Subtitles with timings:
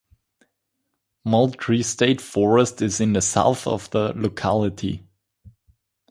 [1.25, 5.05] Moultrie State Forest is in the south of the locality.